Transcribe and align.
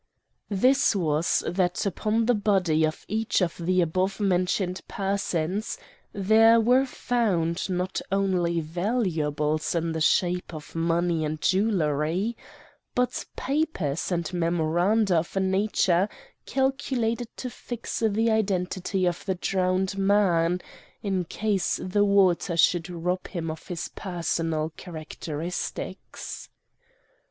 "This 0.49 0.95
was, 0.95 1.43
that 1.45 1.85
upon 1.85 2.25
the 2.25 2.33
body 2.33 2.85
of 2.87 3.05
each 3.07 3.39
of 3.39 3.55
the 3.59 3.81
above 3.81 4.19
mentioned 4.19 4.81
persons 4.87 5.77
there 6.11 6.59
were 6.59 6.87
found, 6.87 7.69
not 7.69 8.01
only 8.11 8.61
valuables 8.61 9.75
in 9.75 9.91
the 9.91 10.01
shape 10.01 10.55
of 10.55 10.73
money 10.73 11.23
and 11.23 11.39
jewelry, 11.39 12.35
but 12.95 13.23
papers 13.35 14.11
and 14.11 14.33
memoranda 14.33 15.17
of 15.17 15.37
a 15.37 15.39
nature 15.39 16.09
calculated 16.47 17.27
to 17.37 17.51
fix 17.51 17.99
the 17.99 18.31
identity 18.31 19.05
of 19.05 19.23
the 19.27 19.35
drowned 19.35 19.99
man, 19.99 20.61
in 21.03 21.25
case 21.25 21.75
the 21.79 22.03
water 22.03 22.57
should 22.57 22.89
rob 22.89 23.27
him 23.27 23.51
of 23.51 23.67
his 23.67 23.87
personal 23.95 24.71
characteristics. 24.75 26.49